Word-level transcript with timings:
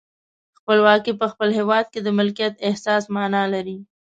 خپلواکي 0.59 1.13
په 1.19 1.25
خپل 1.31 1.49
هیواد 1.59 1.85
کې 1.93 1.99
د 2.03 2.07
مالکیت 2.17 2.53
احساس 2.67 3.03
معنا 3.15 3.43
لري. 3.53 3.77